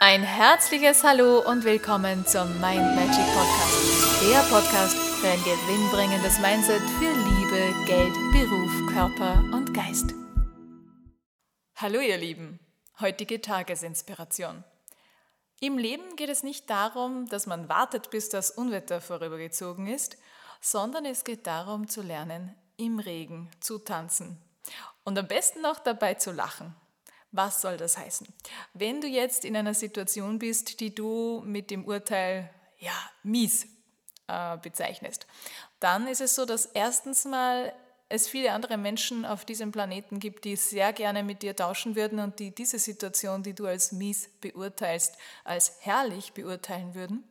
[0.00, 4.22] Ein herzliches Hallo und willkommen zum Mind Magic Podcast.
[4.22, 10.14] Der Podcast für ein gewinnbringendes Mindset für Liebe, Geld, Beruf, Körper und Geist.
[11.74, 12.60] Hallo ihr Lieben,
[13.00, 14.62] heutige Tagesinspiration.
[15.58, 20.16] Im Leben geht es nicht darum, dass man wartet, bis das Unwetter vorübergezogen ist,
[20.60, 24.40] sondern es geht darum zu lernen, im Regen zu tanzen.
[25.02, 26.76] Und am besten noch dabei zu lachen.
[27.30, 28.26] Was soll das heißen?
[28.72, 32.92] Wenn du jetzt in einer Situation bist, die du mit dem Urteil ja,
[33.22, 33.66] mies
[34.28, 35.26] äh, bezeichnest,
[35.80, 37.72] dann ist es so, dass erstens mal
[38.08, 42.18] es viele andere Menschen auf diesem Planeten gibt, die sehr gerne mit dir tauschen würden
[42.20, 47.24] und die diese Situation, die du als mies beurteilst, als herrlich beurteilen würden.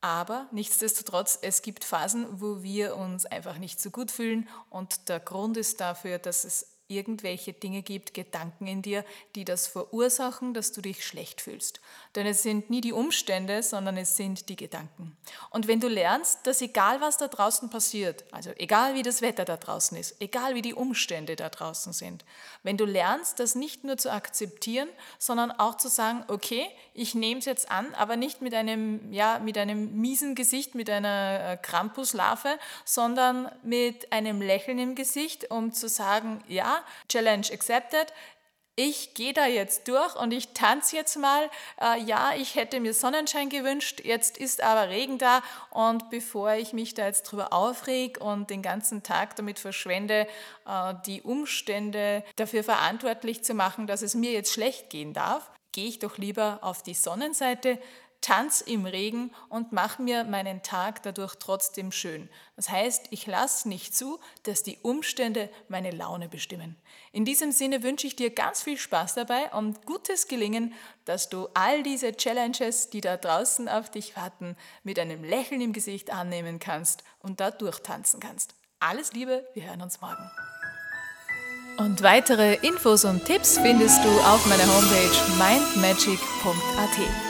[0.00, 5.20] Aber nichtsdestotrotz, es gibt Phasen, wo wir uns einfach nicht so gut fühlen und der
[5.20, 9.04] Grund ist dafür, dass es irgendwelche Dinge gibt, Gedanken in dir,
[9.34, 11.80] die das verursachen, dass du dich schlecht fühlst.
[12.16, 15.16] Denn es sind nie die Umstände, sondern es sind die Gedanken.
[15.50, 19.44] Und wenn du lernst, dass egal was da draußen passiert, also egal wie das Wetter
[19.44, 22.24] da draußen ist, egal wie die Umstände da draußen sind,
[22.62, 27.38] wenn du lernst, das nicht nur zu akzeptieren, sondern auch zu sagen, okay, ich nehme
[27.38, 31.56] es jetzt an, aber nicht mit einem, ja, mit einem miesen Gesicht, mit einer äh,
[31.56, 36.42] Krampuslarve, sondern mit einem Lächeln im Gesicht, um zu sagen,
[37.08, 38.12] Challenge accepted.
[38.82, 41.50] Ich gehe da jetzt durch und ich tanze jetzt mal.
[41.78, 46.72] Äh, ja, ich hätte mir Sonnenschein gewünscht, jetzt ist aber Regen da und bevor ich
[46.72, 50.26] mich da jetzt drüber aufreg und den ganzen Tag damit verschwende,
[50.66, 55.88] äh, die Umstände dafür verantwortlich zu machen, dass es mir jetzt schlecht gehen darf, gehe
[55.88, 57.78] ich doch lieber auf die Sonnenseite,
[58.20, 62.28] tanz im Regen und mach mir meinen Tag dadurch trotzdem schön.
[62.56, 66.76] Das heißt, ich lasse nicht zu, dass die Umstände meine Laune bestimmen.
[67.12, 71.48] In diesem Sinne wünsche ich dir ganz viel Spaß dabei und gutes Gelingen, dass du
[71.54, 76.58] all diese Challenges, die da draußen auf dich warten, mit einem Lächeln im Gesicht annehmen
[76.58, 78.54] kannst und da durchtanzen kannst.
[78.80, 80.30] Alles Liebe, wir hören uns morgen.
[81.78, 87.29] Und weitere Infos und Tipps findest du auf meiner Homepage mindmagic.at.